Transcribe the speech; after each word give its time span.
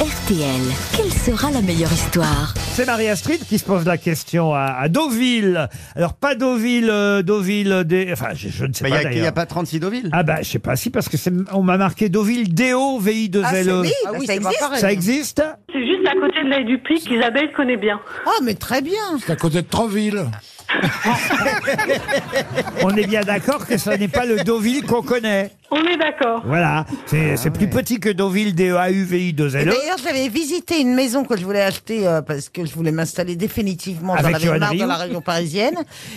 RTL, 0.00 0.60
quelle 0.96 1.12
sera 1.12 1.50
la 1.50 1.60
meilleure 1.60 1.92
histoire? 1.92 2.54
C'est 2.56 2.86
Marie-Astrid 2.86 3.44
qui 3.44 3.58
se 3.58 3.64
pose 3.64 3.84
la 3.84 3.98
question 3.98 4.54
à, 4.54 4.76
à 4.78 4.88
Deauville. 4.88 5.68
Alors, 5.96 6.14
pas 6.14 6.36
Deauville, 6.36 6.88
euh, 6.88 7.22
Deauville, 7.22 7.82
des... 7.84 8.08
enfin, 8.12 8.28
je, 8.34 8.48
je 8.48 8.64
ne 8.64 8.72
sais 8.72 8.84
Mais 8.84 8.90
il 8.90 8.92
pas 8.92 9.00
n'y 9.00 9.06
a, 9.06 9.10
d'ailleurs. 9.10 9.34
pas 9.34 9.46
36 9.46 9.80
Deauville? 9.80 10.08
Ah 10.12 10.22
bah, 10.22 10.36
je 10.42 10.48
sais 10.48 10.60
pas 10.60 10.76
si, 10.76 10.90
parce 10.90 11.08
que 11.08 11.16
c'est, 11.16 11.32
on 11.52 11.62
m'a 11.64 11.76
marqué 11.78 12.08
Deauville, 12.08 12.54
D-O, 12.54 13.00
V-I-2-L-E. 13.00 13.82
Ah 14.06 14.12
oui, 14.16 14.26
ça 14.26 14.34
existe. 14.36 14.62
Ça 14.76 14.92
existe? 14.92 15.42
C'est 15.72 15.84
juste 15.84 16.06
à 16.06 16.14
côté 16.20 16.44
de 16.44 16.48
l'œil 16.48 16.64
du 16.64 16.78
Pic 16.78 17.00
qu'Isabelle 17.04 17.50
connaît 17.56 17.76
bien. 17.76 17.98
Ah, 18.24 18.38
mais 18.44 18.54
très 18.54 18.80
bien. 18.82 18.94
C'est 19.26 19.32
à 19.32 19.36
côté 19.36 19.62
de 19.62 19.66
Troville. 19.68 20.26
On 22.82 22.96
est 22.96 23.06
bien 23.06 23.22
d'accord 23.22 23.66
que 23.66 23.76
ce 23.78 23.90
n'est 23.90 24.08
pas 24.08 24.26
le 24.26 24.42
Deauville 24.44 24.84
qu'on 24.84 25.02
connaît. 25.02 25.50
On 25.70 25.84
est 25.84 25.96
d'accord. 25.98 26.42
Voilà, 26.46 26.86
c'est 27.06 27.32
Ah 27.32 27.36
c'est 27.36 27.50
plus 27.50 27.68
petit 27.68 28.00
que 28.00 28.08
Deauville, 28.08 28.48
Et 28.48 28.52
D-E-A-U-V-I-2-L-E. 28.52 29.64
D'ailleurs, 29.66 29.98
j'avais 30.02 30.28
visité 30.28 30.80
une 30.80 30.94
maison 30.94 31.24
que 31.24 31.36
je 31.36 31.44
voulais 31.44 31.60
acheter 31.60 32.06
euh, 32.06 32.22
parce 32.22 32.48
que 32.48 32.64
je 32.64 32.72
voulais 32.74 32.92
m'installer 32.92 33.36
définitivement. 33.36 34.14
J'en 34.16 34.24
Avec 34.24 34.36
avais 34.36 34.46
Johan 34.46 34.58
marre 34.58 34.70
Rioux 34.70 34.80
dans 34.80 34.86
la 34.86 34.96
région 34.96 35.20
parisienne. 35.20 35.74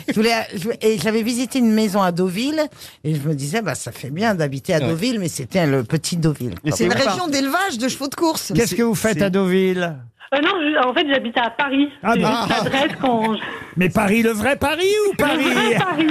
Je 0.08 0.13
voulais, 0.13 0.31
je- 0.55 0.70
et 0.81 0.97
j'avais 0.99 1.22
visité 1.23 1.59
une 1.59 1.73
maison 1.73 2.02
à 2.02 2.11
Deauville 2.13 2.61
et 3.03 3.13
je 3.16 3.20
me 3.27 3.33
disais, 3.36 3.61
bah, 3.61 3.75
ça 3.75 3.91
fait 3.91 4.09
bien 4.09 4.36
d'habiter 4.36 4.73
à 4.73 4.80
Deauville, 4.80 5.20
mais 5.20 5.27
c'était 5.30 5.66
le 5.66 5.83
petit 5.83 6.16
Deauville. 6.17 6.55
Quoi. 6.61 6.72
c'est 6.73 6.86
une 6.86 6.94
région 6.94 7.27
d'élevage 7.27 7.77
de 7.77 7.88
chevaux 7.89 8.08
de 8.08 8.16
course. 8.16 8.53
Qu'est-ce 8.55 8.75
que 8.75 8.83
vous 8.83 8.95
faites 8.95 9.22
à 9.22 9.30
Deauville? 9.30 9.95
Euh, 10.34 10.40
non, 10.41 10.49
je- 10.62 10.88
en 10.88 10.94
fait, 10.94 11.05
j'habitais 11.09 11.41
à 11.41 11.49
Paris. 11.49 11.90
Ah 12.02 12.12
C'est 12.13 12.21
bah. 12.21 12.45
juste 12.48 12.63
l'adresse 12.63 12.91
quand 13.02 13.34
je... 13.35 13.41
Mais 13.76 13.89
Paris, 13.89 14.22
le 14.23 14.30
vrai 14.31 14.55
Paris 14.55 14.94
ou 15.09 15.16
Paris 15.17 15.44
Le 15.44 15.52
vrai 15.53 15.77
Paris. 15.77 16.08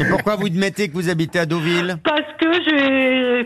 Et 0.00 0.04
pourquoi 0.10 0.36
vous 0.36 0.48
mettez 0.52 0.88
que 0.88 0.92
vous 0.94 1.08
habitez 1.08 1.38
à 1.38 1.46
Deauville? 1.46 1.96
Parce 2.04 2.20
que 2.38 2.45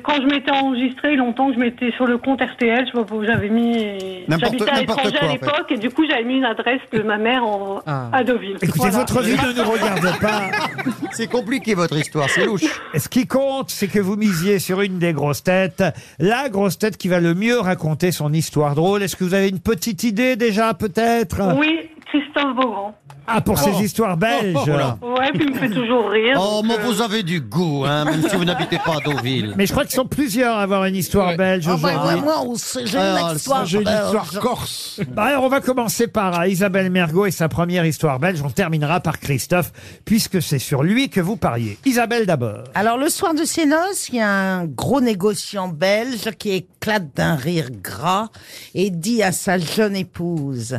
quand 0.03 0.15
je 0.23 0.27
m'étais 0.27 0.51
enregistré, 0.51 1.17
longtemps 1.17 1.49
que 1.49 1.55
je 1.55 1.59
m'étais 1.59 1.91
sur 1.93 2.07
le 2.07 2.19
compte 2.19 2.41
RTL, 2.41 2.87
je 2.87 2.99
sais 2.99 3.05
pas 3.05 3.15
j'avais 3.27 3.49
mis. 3.49 4.25
J'habitais 4.29 4.69
à 4.71 4.81
l'étranger 4.81 5.17
à 5.21 5.25
en 5.25 5.29
fait. 5.29 5.33
l'époque 5.33 5.67
et 5.71 5.77
du 5.79 5.91
coup 5.91 6.05
j'avais 6.09 6.25
mis 6.25 6.37
une 6.37 6.45
adresse 6.45 6.81
de 6.93 7.03
ma 7.03 7.17
mère 7.19 7.45
en, 7.45 7.81
à 7.87 8.25
Deauville. 8.25 8.57
Écoutez, 8.63 8.79
Voilà. 8.79 8.99
votre 8.99 9.23
vie 9.23 9.33
ne 9.37 9.63
nous 9.63 9.71
regarde 9.71 10.19
pas. 10.21 10.43
C'est 11.13 11.27
compliqué 11.31 11.75
votre 11.75 11.97
histoire, 11.97 12.29
c'est 12.31 12.47
louche. 12.47 12.63
Ce 12.97 13.09
qui 13.09 13.27
compte, 13.27 13.69
c'est 13.71 13.89
que 13.89 13.99
vous 13.99 14.17
misiez 14.17 14.59
sur 14.61 14.81
une 14.81 14.99
des 15.01 15.13
grosses 15.13 15.43
têtes, 15.43 15.83
la 16.21 16.49
grosse 16.49 16.79
tête 16.79 16.97
qui 16.97 17.09
va 17.09 17.19
le 17.21 17.35
mieux 17.35 17.59
raconter 17.59 18.13
son 18.13 18.33
histoire 18.33 18.75
drôle. 18.77 19.03
Est-ce 19.03 19.17
que 19.17 19.25
vous 19.25 19.35
avez 19.35 19.49
une 19.49 19.59
petite 19.59 20.05
idée 20.05 20.37
déjà, 20.37 20.73
peut-être? 20.73 21.57
Oui, 21.59 21.81
Christophe 22.07 22.55
Beaugrand. 22.55 22.95
Ah, 23.33 23.41
pour 23.41 23.59
ces 23.59 23.71
histoires 23.83 24.17
belges 24.17 24.57
Oh 24.61 24.67
là. 24.69 24.99
Ouais, 25.03 25.31
puis 25.33 25.45
il 25.49 25.55
me 25.55 25.59
fait 25.59 25.71
toujours 25.71 26.09
rire. 26.11 26.37
Oh, 26.41 26.63
donc, 26.63 26.67
mais 26.67 26.75
euh, 26.79 26.87
vous 26.87 27.01
avez 27.03 27.23
du 27.23 27.41
goût, 27.41 27.85
hein, 27.87 28.05
même 28.05 28.23
si 28.29 28.35
vous 28.37 28.45
n'habitez 28.45 28.79
pas 28.79 28.97
à 28.97 29.01
Deauville. 29.01 29.55
Mais 29.57 29.67
je 29.67 29.73
crois 29.73 29.85
qu'ils 29.85 29.95
sont 29.95 30.07
plusieurs 30.07 30.57
à 30.57 30.63
avoir 30.63 30.85
une 30.87 30.97
histoire 30.97 31.37
belge 31.37 31.65
Ah, 31.69 31.77
bah, 31.81 31.93
aujourd'hui. 31.95 32.15
ouais, 32.17 32.21
moi, 32.23 32.43
on 32.45 32.55
sait- 32.57 32.87
j'ai 32.87 32.99
une 32.99 33.37
histoire. 33.37 33.65
J'ai 33.67 33.79
une 33.83 33.89
histoire 33.89 34.31
corse. 34.41 35.01
Bah, 35.13 35.25
alors, 35.25 35.45
on 35.45 35.49
va 35.49 35.61
commencer 35.61 36.07
par 36.09 36.41
euh, 36.41 36.47
Isabelle 36.49 36.91
Mergot 36.91 37.27
et 37.27 37.31
sa 37.31 37.49
première 37.49 37.85
histoire 37.85 38.19
belge. 38.19 38.43
On 38.45 38.51
terminera 38.51 39.01
par 39.01 39.19
Christophe, 39.21 39.73
puisque 40.05 40.43
c'est 40.43 40.59
sur 40.59 40.83
lui 40.83 41.09
que 41.09 41.21
vous 41.21 41.37
pariez. 41.37 41.79
Isabelle 41.87 42.27
d'abord. 42.27 42.65
Alors, 42.75 42.99
le 42.99 43.09
soir 43.09 43.35
de 43.35 43.45
ses 43.45 43.67
noces, 43.67 44.09
il 44.09 44.17
y 44.17 44.21
a 44.21 44.29
un 44.31 44.65
gros 44.67 45.01
négociant 45.01 45.69
belge 45.69 46.31
qui 46.39 46.51
éclate 46.53 47.15
d'un 47.15 47.35
rire 47.37 47.69
gras 47.83 48.29
et 48.75 48.91
dit 48.91 49.23
à 49.23 49.33
sa 49.33 49.59
jeune 49.59 49.95
épouse, 49.97 50.79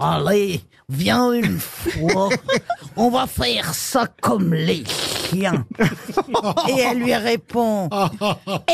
Allez, 0.00 0.62
viens 0.88 1.32
une 1.32 1.58
fois, 1.58 2.30
on 2.96 3.10
va 3.10 3.26
faire 3.26 3.74
ça 3.74 4.06
comme 4.20 4.54
les 4.54 4.84
chiens. 4.84 5.66
Et 6.68 6.80
elle 6.80 6.98
lui 6.98 7.14
répond, 7.14 7.88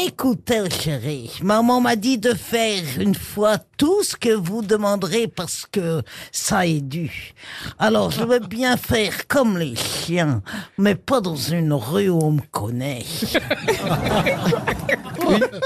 Écoutez, 0.07 0.71
chérie, 0.71 1.33
maman 1.43 1.81
m'a 1.81 1.97
dit 1.97 2.19
de 2.19 2.33
faire 2.33 2.83
une 3.01 3.15
fois 3.15 3.59
tout 3.77 4.03
ce 4.03 4.17
que 4.17 4.35
vous 4.35 4.63
demanderez 4.63 5.27
parce 5.27 5.67
que 5.71 6.03
ça 6.33 6.67
est 6.67 6.81
dû. 6.81 7.35
Alors, 7.79 8.11
je 8.11 8.25
veux 8.25 8.39
bien 8.39 8.77
faire 8.77 9.27
comme 9.27 9.59
les 9.59 9.75
chiens, 9.77 10.43
mais 10.79 10.95
pas 10.95 11.21
dans 11.21 11.37
une 11.37 11.73
rue 11.73 12.09
où 12.09 12.21
on 12.23 12.33
me 12.33 12.43
connaît. 12.53 13.05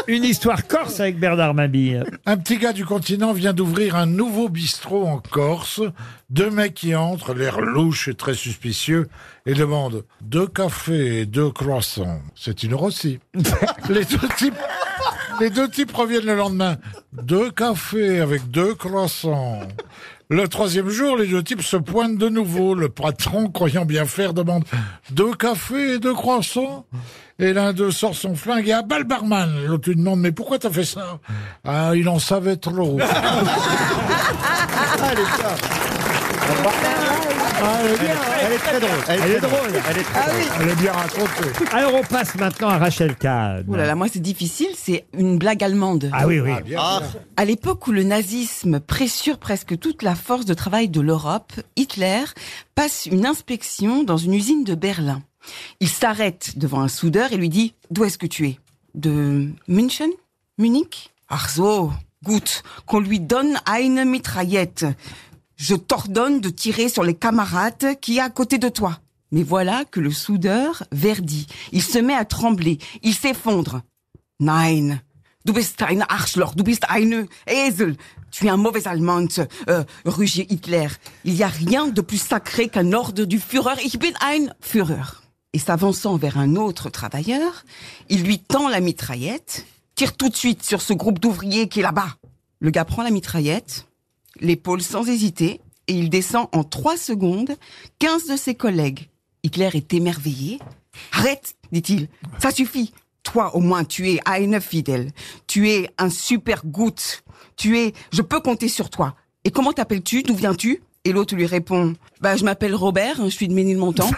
Une 0.06 0.24
histoire 0.24 0.66
corse 0.66 1.00
avec 1.00 1.18
Bernard 1.18 1.54
Mabille. 1.54 2.04
Un 2.26 2.36
petit 2.38 2.56
gars 2.56 2.72
du 2.72 2.84
continent 2.84 3.32
vient 3.32 3.52
d'ouvrir 3.52 3.94
un 3.94 4.06
nouveau 4.06 4.48
bistrot 4.48 5.06
en 5.06 5.18
Corse. 5.50 5.82
Deux 6.30 6.48
mecs 6.48 6.74
qui 6.74 6.94
entrent, 6.94 7.34
l'air 7.34 7.60
louche 7.60 8.06
et 8.06 8.14
très 8.14 8.34
suspicieux, 8.34 9.08
et 9.46 9.54
demandent 9.54 10.04
deux 10.20 10.46
cafés 10.46 11.22
et 11.22 11.26
deux 11.26 11.50
croissants. 11.50 12.20
C'est 12.36 12.62
une 12.62 12.72
Rossi. 12.72 13.18
les 13.88 14.04
deux 14.04 14.28
types, 14.36 14.54
les 15.40 15.50
deux 15.50 15.68
types 15.68 15.90
reviennent 15.92 16.26
le 16.26 16.36
lendemain. 16.36 16.76
Deux 17.12 17.50
cafés 17.50 18.20
avec 18.20 18.48
deux 18.52 18.76
croissants. 18.76 19.58
Le 20.28 20.46
troisième 20.46 20.88
jour, 20.88 21.16
les 21.16 21.26
deux 21.26 21.42
types 21.42 21.62
se 21.62 21.76
pointent 21.76 22.16
de 22.16 22.28
nouveau. 22.28 22.76
Le 22.76 22.88
patron, 22.88 23.48
croyant 23.48 23.84
bien 23.84 24.04
faire, 24.04 24.32
demande 24.32 24.62
deux 25.10 25.34
cafés 25.34 25.94
et 25.94 25.98
deux 25.98 26.14
croissants. 26.14 26.86
Et 27.40 27.52
l'un 27.52 27.72
d'eux 27.72 27.90
sort 27.90 28.14
son 28.14 28.36
flingue 28.36 28.68
et 28.68 28.72
abat 28.72 28.98
le 28.98 29.04
barman. 29.04 29.50
L'autre 29.66 29.88
lui 29.88 29.96
demande, 29.96 30.20
mais 30.20 30.30
pourquoi 30.30 30.60
t'as 30.60 30.70
fait 30.70 30.84
ça? 30.84 31.18
Ah, 31.64 31.92
il 31.96 32.08
en 32.08 32.20
savait 32.20 32.56
trop. 32.56 33.00
Elle 35.12 35.18
est 35.18 35.24
très 38.58 38.80
drôle. 38.80 38.98
Elle 39.08 39.18
est, 39.18 39.22
Elle 39.22 39.32
est 39.32 39.38
très 39.38 39.40
drôle. 39.50 39.72
Elle 39.88 39.98
est 39.98 40.02
très 40.02 40.30
drôle. 40.30 40.42
Elle 40.60 40.68
est 40.68 40.74
bien 40.76 40.92
racontée. 40.92 41.50
Alors, 41.72 41.94
on 41.94 42.02
passe 42.02 42.36
maintenant 42.36 42.68
à 42.68 42.78
Rachel 42.78 43.16
Kahn. 43.16 43.64
Oh 43.68 43.74
là 43.74 43.86
là, 43.86 43.96
moi 43.96 44.06
c'est 44.12 44.20
difficile, 44.20 44.68
c'est 44.76 45.06
une 45.18 45.36
blague 45.36 45.64
allemande. 45.64 46.10
Ah 46.12 46.28
oui, 46.28 46.38
oui. 46.38 46.52
Ah, 46.78 47.00
À 47.36 47.44
l'époque 47.44 47.88
où 47.88 47.92
le 47.92 48.04
nazisme 48.04 48.78
pressure 48.78 49.38
presque 49.38 49.76
toute 49.80 50.04
la 50.04 50.14
force 50.14 50.44
de 50.46 50.54
travail 50.54 50.88
de 50.88 51.00
l'Europe, 51.00 51.54
Hitler 51.74 52.22
passe 52.76 53.06
une 53.06 53.26
inspection 53.26 54.04
dans 54.04 54.16
une 54.16 54.34
usine 54.34 54.62
de 54.62 54.76
Berlin. 54.76 55.22
Il 55.80 55.88
s'arrête 55.88 56.56
devant 56.56 56.82
un 56.82 56.88
soudeur 56.88 57.32
et 57.32 57.36
lui 57.36 57.48
dit 57.48 57.74
D'où 57.90 58.04
est-ce 58.04 58.18
que 58.18 58.26
tu 58.26 58.46
es? 58.46 58.60
De 58.94 59.50
München? 59.66 60.10
Munich? 60.56 61.10
Ach 61.28 61.48
gut, 62.24 62.62
qu'on 62.86 63.00
lui 63.00 63.20
donne 63.20 63.58
eine 63.66 64.04
Mitraillette. 64.04 64.86
Je 65.56 65.74
t'ordonne 65.74 66.40
de 66.40 66.48
tirer 66.48 66.88
sur 66.88 67.02
les 67.02 67.14
camarades 67.14 67.98
qui 68.00 68.18
est 68.18 68.20
à 68.20 68.30
côté 68.30 68.58
de 68.58 68.68
toi. 68.68 69.00
Mais 69.32 69.42
voilà 69.42 69.84
que 69.84 70.00
le 70.00 70.10
soudeur 70.10 70.82
verdit. 70.90 71.46
Il 71.72 71.82
se 71.82 71.98
met 71.98 72.14
à 72.14 72.24
trembler. 72.24 72.78
Il 73.02 73.14
s'effondre. 73.14 73.82
Nein, 74.40 75.00
du 75.44 75.52
bist 75.52 75.82
ein 75.82 76.02
Arschloch, 76.08 76.56
du 76.56 76.62
bist 76.62 76.84
eine 76.88 77.26
Esel. 77.46 77.96
Tu 78.30 78.46
es 78.46 78.50
un 78.50 78.56
mauvais 78.56 78.86
Allemand, 78.86 79.28
euh, 79.68 79.84
Hitler. 80.24 80.88
Il 81.24 81.34
n'y 81.34 81.42
a 81.42 81.48
rien 81.48 81.88
de 81.88 82.00
plus 82.00 82.20
sacré 82.20 82.68
qu'un 82.68 82.92
ordre 82.92 83.24
du 83.24 83.38
Führer. 83.38 83.76
Ich 83.84 83.98
bin 83.98 84.12
ein 84.20 84.54
Führer. 84.60 85.20
Et 85.52 85.58
s'avançant 85.58 86.16
vers 86.16 86.38
un 86.38 86.54
autre 86.54 86.90
travailleur, 86.90 87.64
il 88.08 88.22
lui 88.22 88.38
tend 88.38 88.68
la 88.68 88.80
mitraillette, 88.80 89.66
tire 90.00 90.16
tout 90.16 90.30
de 90.30 90.34
suite 90.34 90.62
sur 90.62 90.80
ce 90.80 90.94
groupe 90.94 91.18
d'ouvriers 91.18 91.68
qui 91.68 91.80
est 91.80 91.82
là-bas. 91.82 92.16
Le 92.58 92.70
gars 92.70 92.86
prend 92.86 93.02
la 93.02 93.10
mitraillette, 93.10 93.86
l'épaule 94.40 94.80
sans 94.80 95.06
hésiter, 95.06 95.60
et 95.88 95.92
il 95.92 96.08
descend 96.08 96.48
en 96.52 96.64
trois 96.64 96.96
secondes 96.96 97.54
15 97.98 98.28
de 98.28 98.36
ses 98.36 98.54
collègues. 98.54 99.10
Hitler 99.42 99.68
est 99.74 99.92
émerveillé. 99.92 100.58
Arrête, 101.12 101.54
dit-il, 101.70 102.08
ça 102.38 102.50
suffit. 102.50 102.94
Toi, 103.24 103.54
au 103.54 103.60
moins, 103.60 103.84
tu 103.84 104.10
es 104.10 104.20
eine 104.24 104.58
fidèle. 104.62 105.12
Tu 105.46 105.68
es 105.68 105.90
un 105.98 106.08
super 106.08 106.64
goutte. 106.64 107.22
Tu 107.58 107.78
es, 107.78 107.92
je 108.10 108.22
peux 108.22 108.40
compter 108.40 108.68
sur 108.68 108.88
toi. 108.88 109.14
Et 109.44 109.50
comment 109.50 109.74
t'appelles-tu? 109.74 110.22
D'où 110.22 110.34
viens-tu? 110.34 110.82
Et 111.04 111.12
l'autre 111.12 111.34
lui 111.34 111.44
répond, 111.44 111.92
bah, 112.22 112.36
je 112.36 112.44
m'appelle 112.44 112.74
Robert, 112.74 113.16
je 113.22 113.28
suis 113.28 113.48
de 113.48 113.52
Ménilmontant. 113.52 114.10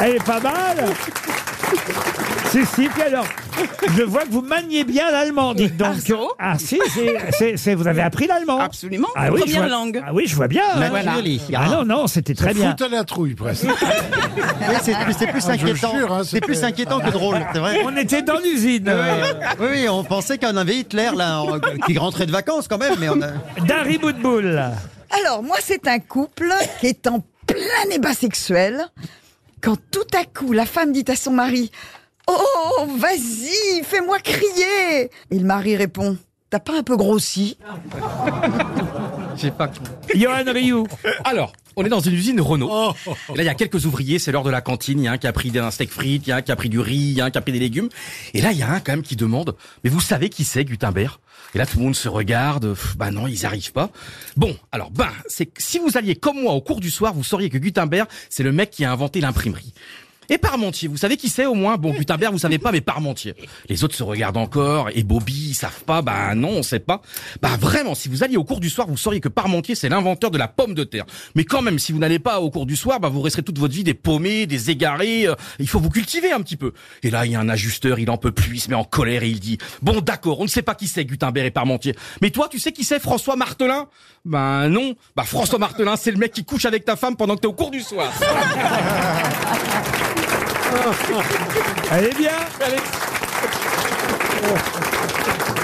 Elle 0.00 0.16
est 0.16 0.24
pas 0.24 0.40
mal. 0.40 0.94
Si, 2.54 2.64
si, 2.66 2.88
puis 2.88 3.02
alors, 3.02 3.26
je 3.96 4.02
vois 4.04 4.22
que 4.22 4.30
vous 4.30 4.40
maniez 4.42 4.84
bien 4.84 5.10
l'allemand, 5.10 5.54
dites 5.54 5.76
donc. 5.76 5.96
Ah, 6.38 6.52
Ah, 6.52 6.58
si, 6.58 6.78
c'est- 6.94 7.16
c'est- 7.36 7.56
c'est- 7.56 7.74
vous 7.74 7.88
avez 7.88 8.02
appris 8.02 8.28
l'allemand 8.28 8.60
Absolument. 8.60 9.08
Ah 9.16 9.26
je 9.26 9.32
Première 9.32 9.56
vois- 9.62 9.66
langue. 9.68 10.00
Ah 10.06 10.14
oui, 10.14 10.26
je 10.28 10.36
vois 10.36 10.46
bien. 10.46 10.62
hein. 10.76 10.90
Ah 11.56 11.68
non, 11.68 11.84
non, 11.84 12.06
c'était 12.06 12.34
très 12.34 12.54
bien. 12.54 12.70
Fout 12.70 12.82
à 12.82 12.88
la 12.88 13.02
trouille, 13.02 13.34
presque. 13.34 13.64
Oui, 14.36 14.74
c'est 14.82 14.94
plus, 14.96 15.12
c'est 15.18 15.26
plus 15.26 15.42
Ah, 15.48 15.56
je 15.56 15.62
inquiétant. 15.64 15.96
jure, 15.98 16.12
hein, 16.12 16.20
c'est 16.22 16.30
c'était- 16.30 16.46
plus 16.46 16.62
inquiétant 16.64 17.00
que 17.00 17.10
drôle, 17.10 17.38
c'est 17.52 17.58
vrai. 17.58 17.80
On 17.84 17.96
était 17.96 18.22
dans 18.22 18.38
l'usine. 18.38 18.86
euh, 18.88 19.24
Oui, 19.58 19.66
oui, 19.72 19.88
on 19.88 20.04
pensait 20.04 20.38
qu'on 20.38 20.56
avait 20.56 20.76
Hitler 20.76 21.10
là, 21.16 21.40
en- 21.40 21.58
qui 21.86 21.98
rentrait 21.98 22.26
de 22.26 22.32
vacances 22.32 22.68
quand 22.68 22.78
même, 22.78 22.94
mais 23.00 23.08
on 23.08 23.20
a. 23.20 23.30
Dari 23.66 23.98
Boudboul. 23.98 24.62
Alors, 25.10 25.42
moi, 25.42 25.56
c'est 25.60 25.88
un 25.88 25.98
couple 25.98 26.52
qui 26.80 26.86
est 26.86 27.06
en 27.08 27.20
plein 27.48 27.90
ébat 27.92 28.14
sexuel. 28.14 28.86
Quand 29.60 29.76
tout 29.90 30.06
à 30.16 30.24
coup, 30.24 30.52
la 30.52 30.66
femme 30.66 30.92
dit 30.92 31.04
à 31.08 31.16
son 31.16 31.32
mari 31.32 31.70
Oh, 32.26 32.86
vas-y, 32.98 33.84
fais-moi 33.84 34.18
crier 34.20 35.10
Et 35.30 35.38
le 35.38 35.44
mari 35.44 35.76
répond 35.76 36.16
t'as 36.54 36.60
pas 36.60 36.78
un 36.78 36.82
peu 36.84 36.96
grossi 36.96 37.58
J'ai 39.36 39.50
pas. 39.50 39.72
Johan 40.14 40.44
Rioux. 40.46 40.86
Alors, 41.24 41.52
on 41.74 41.84
est 41.84 41.88
dans 41.88 41.98
une 41.98 42.14
usine 42.14 42.40
Renault. 42.40 42.68
Oh. 42.70 42.92
Et 43.34 43.38
là, 43.38 43.42
il 43.42 43.46
y 43.46 43.48
a 43.48 43.54
quelques 43.54 43.86
ouvriers, 43.86 44.20
c'est 44.20 44.30
l'heure 44.30 44.44
de 44.44 44.50
la 44.50 44.60
cantine. 44.60 45.00
Il 45.00 45.04
y 45.04 45.08
a 45.08 45.12
un 45.12 45.18
qui 45.18 45.26
a 45.26 45.32
pris 45.32 45.50
un 45.58 45.72
steak 45.72 45.90
frites, 45.90 46.28
il 46.28 46.30
y 46.30 46.32
a 46.32 46.36
un 46.36 46.42
qui 46.42 46.52
a 46.52 46.56
pris 46.56 46.68
du 46.68 46.78
riz, 46.78 46.94
il 46.94 47.14
y 47.14 47.20
a 47.20 47.24
un 47.24 47.30
qui 47.32 47.38
a 47.38 47.40
pris 47.40 47.50
des 47.50 47.58
légumes. 47.58 47.88
Et 48.34 48.40
là, 48.40 48.52
il 48.52 48.58
y 48.58 48.62
a 48.62 48.70
un 48.70 48.78
quand 48.78 48.92
même 48.92 49.02
qui 49.02 49.16
demande, 49.16 49.56
mais 49.82 49.90
vous 49.90 50.00
savez 50.00 50.28
qui 50.28 50.44
c'est 50.44 50.64
Gutenberg? 50.64 51.18
Et 51.56 51.58
là, 51.58 51.66
tout 51.66 51.78
le 51.78 51.84
monde 51.84 51.96
se 51.96 52.08
regarde. 52.08 52.76
Bah 52.96 53.10
non, 53.10 53.26
ils 53.26 53.46
arrivent 53.46 53.72
pas. 53.72 53.90
Bon, 54.36 54.56
alors, 54.70 54.92
ben, 54.92 55.10
c'est 55.26 55.46
que 55.46 55.60
si 55.60 55.80
vous 55.80 55.96
alliez 55.96 56.14
comme 56.14 56.40
moi 56.40 56.52
au 56.52 56.60
cours 56.60 56.78
du 56.78 56.90
soir, 56.90 57.14
vous 57.14 57.24
sauriez 57.24 57.50
que 57.50 57.58
Gutenberg, 57.58 58.08
c'est 58.30 58.44
le 58.44 58.52
mec 58.52 58.70
qui 58.70 58.84
a 58.84 58.92
inventé 58.92 59.20
l'imprimerie. 59.20 59.74
Et 60.28 60.38
Parmentier, 60.38 60.88
vous 60.88 60.96
savez 60.96 61.16
qui 61.16 61.28
c'est 61.28 61.46
au 61.46 61.54
moins? 61.54 61.76
Bon, 61.76 61.92
Gutenberg, 61.92 62.32
vous 62.32 62.38
savez 62.38 62.58
pas, 62.58 62.72
mais 62.72 62.80
Parmentier. 62.80 63.34
Les 63.68 63.84
autres 63.84 63.94
se 63.94 64.02
regardent 64.02 64.36
encore, 64.36 64.88
et 64.94 65.02
Bobby, 65.02 65.48
ils 65.50 65.54
savent 65.54 65.84
pas, 65.84 66.02
bah 66.02 66.34
non, 66.34 66.50
on 66.50 66.62
sait 66.62 66.80
pas. 66.80 67.02
Bah 67.42 67.56
vraiment, 67.58 67.94
si 67.94 68.08
vous 68.08 68.24
alliez 68.24 68.36
au 68.36 68.44
cours 68.44 68.60
du 68.60 68.70
soir, 68.70 68.86
vous 68.86 68.96
sauriez 68.96 69.20
que 69.20 69.28
Parmentier, 69.28 69.74
c'est 69.74 69.88
l'inventeur 69.88 70.30
de 70.30 70.38
la 70.38 70.48
pomme 70.48 70.74
de 70.74 70.84
terre. 70.84 71.04
Mais 71.34 71.44
quand 71.44 71.62
même, 71.62 71.78
si 71.78 71.92
vous 71.92 71.98
n'allez 71.98 72.18
pas 72.18 72.40
au 72.40 72.50
cours 72.50 72.66
du 72.66 72.76
soir, 72.76 73.00
bah 73.00 73.08
vous 73.08 73.20
resterez 73.20 73.42
toute 73.42 73.58
votre 73.58 73.74
vie 73.74 73.84
des 73.84 73.94
paumés, 73.94 74.46
des 74.46 74.70
égarés, 74.70 75.26
euh, 75.26 75.34
il 75.58 75.68
faut 75.68 75.80
vous 75.80 75.90
cultiver 75.90 76.32
un 76.32 76.40
petit 76.40 76.56
peu. 76.56 76.72
Et 77.02 77.10
là, 77.10 77.26
il 77.26 77.32
y 77.32 77.34
a 77.34 77.40
un 77.40 77.48
ajusteur, 77.48 77.98
il 77.98 78.10
en 78.10 78.16
peut 78.16 78.32
plus, 78.32 78.56
il 78.56 78.60
se 78.60 78.70
met 78.70 78.76
en 78.76 78.84
colère 78.84 79.22
et 79.22 79.28
il 79.28 79.40
dit, 79.40 79.58
bon 79.82 80.00
d'accord, 80.00 80.40
on 80.40 80.44
ne 80.44 80.48
sait 80.48 80.62
pas 80.62 80.74
qui 80.74 80.88
c'est 80.88 81.04
Gutenberg 81.04 81.46
et 81.46 81.50
Parmentier. 81.50 81.94
Mais 82.22 82.30
toi, 82.30 82.48
tu 82.50 82.58
sais 82.58 82.72
qui 82.72 82.84
c'est 82.84 83.00
François 83.00 83.36
Martelin? 83.36 83.88
Ben 84.24 84.68
non, 84.68 84.94
bah 85.16 85.24
François 85.24 85.58
Martelin, 85.58 85.96
c'est 85.96 86.10
le 86.10 86.16
mec 86.16 86.32
qui 86.32 86.44
couche 86.44 86.64
avec 86.64 86.84
ta 86.84 86.96
femme 86.96 87.16
pendant 87.16 87.36
que 87.36 87.42
t'es 87.42 87.46
au 87.46 87.52
cours 87.52 87.70
du 87.70 87.80
soir. 87.80 88.10
Elle 91.90 92.04
est 92.06 92.18
bien. 92.18 92.30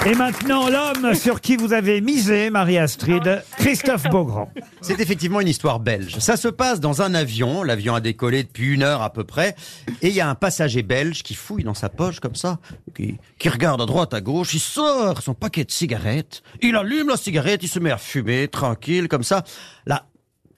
Et 0.03 0.15
maintenant, 0.15 0.67
l'homme 0.67 1.13
sur 1.13 1.41
qui 1.41 1.57
vous 1.57 1.73
avez 1.73 2.01
misé, 2.01 2.49
Marie-Astrid, 2.49 3.43
Christophe 3.57 4.09
Beaugrand. 4.09 4.51
C'est 4.81 4.99
effectivement 4.99 5.41
une 5.41 5.47
histoire 5.47 5.79
belge. 5.79 6.17
Ça 6.17 6.37
se 6.37 6.47
passe 6.47 6.79
dans 6.79 7.03
un 7.03 7.13
avion. 7.13 7.61
L'avion 7.61 7.93
a 7.93 8.01
décollé 8.01 8.41
depuis 8.41 8.73
une 8.73 8.81
heure 8.81 9.03
à 9.03 9.13
peu 9.13 9.23
près. 9.23 9.55
Et 10.01 10.07
il 10.07 10.13
y 10.15 10.19
a 10.19 10.27
un 10.27 10.33
passager 10.33 10.81
belge 10.81 11.21
qui 11.21 11.35
fouille 11.35 11.63
dans 11.63 11.75
sa 11.75 11.89
poche 11.89 12.19
comme 12.19 12.33
ça, 12.33 12.57
qui, 12.95 13.19
qui 13.37 13.49
regarde 13.49 13.79
à 13.79 13.85
droite, 13.85 14.15
à 14.15 14.21
gauche. 14.21 14.55
Il 14.55 14.59
sort 14.59 15.21
son 15.21 15.35
paquet 15.35 15.65
de 15.65 15.71
cigarettes. 15.71 16.41
Il 16.61 16.75
allume 16.75 17.09
la 17.09 17.17
cigarette, 17.17 17.61
il 17.61 17.69
se 17.69 17.77
met 17.77 17.91
à 17.91 17.99
fumer, 17.99 18.47
tranquille, 18.47 19.07
comme 19.07 19.23
ça. 19.23 19.43
Là, 19.85 20.05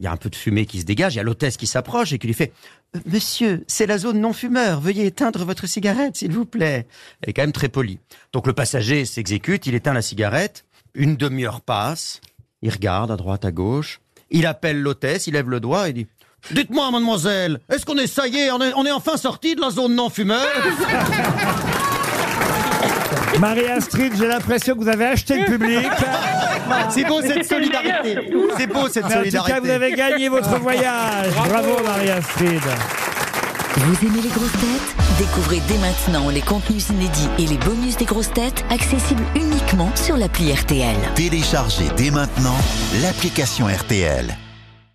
il 0.04 0.08
y 0.08 0.10
a 0.10 0.12
un 0.12 0.18
peu 0.18 0.30
de 0.30 0.36
fumée 0.36 0.66
qui 0.66 0.82
se 0.82 0.86
dégage. 0.86 1.14
Il 1.14 1.18
y 1.18 1.20
a 1.22 1.24
l'hôtesse 1.24 1.56
qui 1.56 1.66
s'approche 1.66 2.12
et 2.12 2.20
qui 2.20 2.28
lui 2.28 2.34
fait 2.34 2.52
Euh, 2.94 3.00
Monsieur, 3.10 3.64
c'est 3.68 3.86
la 3.86 3.98
zone 3.98 4.20
non-fumeur. 4.20 4.82
Veuillez 4.82 5.06
éteindre 5.06 5.46
votre 5.46 5.66
cigarette, 5.66 6.18
s'il 6.18 6.34
vous 6.34 6.44
plaît. 6.44 6.88
Elle 7.22 7.30
est 7.30 7.34
quand 7.34 7.44
même 7.44 7.54
très 7.54 7.70
polie. 7.70 8.00
Donc 8.34 8.46
le 8.46 8.52
passager 8.52 9.06
s'exécute, 9.06 9.66
il 9.66 9.76
éteint 9.76 9.94
la 9.94 10.02
cigarette. 10.02 10.66
Une 10.94 11.16
demi-heure 11.16 11.62
passe. 11.62 12.20
Il 12.62 12.70
regarde 12.70 13.12
à 13.12 13.16
droite, 13.16 13.46
à 13.46 13.54
gauche. 13.54 14.02
Il 14.30 14.46
appelle 14.46 14.82
l'hôtesse, 14.82 15.28
il 15.28 15.36
lève 15.36 15.50
le 15.50 15.62
doigt 15.62 15.88
et 15.88 15.94
dit 15.94 16.06
Dites-moi, 16.52 16.92
mademoiselle, 16.92 17.62
est-ce 17.72 17.86
qu'on 17.86 17.98
est, 17.98 18.08
ça 18.08 18.28
y 18.28 18.36
est, 18.36 18.52
on 18.52 18.60
est, 18.62 18.74
on 18.76 18.86
est 18.86 18.92
enfin 18.92 19.16
sorti 19.16 19.56
de 19.56 19.62
la 19.62 19.70
zone 19.70 19.96
non-fumeur? 19.96 20.46
Marie-Astrid, 23.40 24.12
j'ai 24.18 24.28
l'impression 24.28 24.76
que 24.76 24.82
vous 24.82 24.90
avez 24.90 25.06
acheté 25.06 25.40
le 25.40 25.46
public. 25.46 25.88
C'est 26.90 27.04
beau 27.06 27.22
cette 27.22 27.48
solidarité. 27.48 28.18
C'est 28.58 28.68
beau 28.68 28.88
cette 28.88 29.06
Mais 29.08 29.16
en 29.16 29.18
tout 29.18 29.24
cas, 29.24 29.30
solidarité. 29.32 29.60
vous 29.62 29.70
avez 29.70 29.92
gagné 29.94 30.30
votre 30.30 30.60
voyage. 30.60 31.34
Bravo, 31.50 31.84
Marie-Astrid. 31.84 32.62
Vous 33.76 34.06
aimez 34.08 34.22
les 34.22 34.30
grosses 34.30 34.52
têtes? 34.52 34.96
Découvrez 35.18 35.60
dès 35.68 35.78
maintenant 35.80 36.30
les 36.30 36.42
contenus 36.42 36.90
inédits 36.90 37.30
et 37.40 37.48
les 37.48 37.58
bonus 37.58 37.98
des 37.98 38.06
grosses 38.06 38.32
têtes 38.32 38.64
accessibles 38.70 39.24
uniquement 39.36 39.90
sur 39.96 40.16
l'appli 40.16 40.54
RTL. 40.54 40.96
Téléchargez 41.16 41.86
dès 41.98 42.12
maintenant 42.12 42.56
l'application 43.02 43.66
RTL. 43.68 44.36